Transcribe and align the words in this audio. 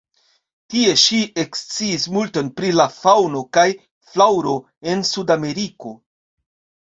Tie 0.73 0.93
ŝi 1.01 1.17
eksciis 1.41 2.05
multon 2.15 2.47
pri 2.61 2.71
la 2.79 2.87
faŭno 2.93 3.43
kaj 3.57 3.67
flaŭro 4.13 4.55
en 4.95 5.05
Sudameriko. 5.11 5.93